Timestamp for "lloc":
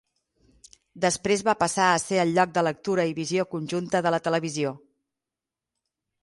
2.37-2.55